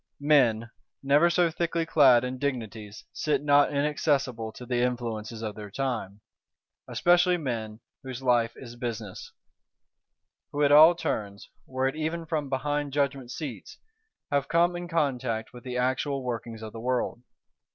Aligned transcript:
Men, 0.19 0.61
though 0.61 0.67
never 1.03 1.29
so 1.29 1.51
thickly 1.51 1.85
clad 1.85 2.23
in 2.23 2.39
dignities, 2.39 3.05
sit 3.13 3.43
not 3.43 3.69
inaccessible 3.71 4.51
to 4.53 4.65
the 4.65 4.77
influences 4.81 5.43
of 5.43 5.53
their 5.53 5.69
time; 5.69 6.21
especially 6.87 7.37
men 7.37 7.81
whose 8.01 8.23
life 8.23 8.53
is 8.55 8.75
business; 8.75 9.31
who 10.51 10.63
at 10.63 10.71
all 10.71 10.95
turns, 10.95 11.51
were 11.67 11.87
it 11.87 11.95
even 11.95 12.25
from 12.25 12.49
behind 12.49 12.93
judgment 12.93 13.29
seats, 13.29 13.77
have 14.31 14.47
come 14.47 14.75
in 14.75 14.87
contact 14.87 15.53
with 15.53 15.63
the 15.63 15.77
actual 15.77 16.23
workings 16.23 16.63
of 16.63 16.73
the 16.73 16.79
world. 16.79 17.21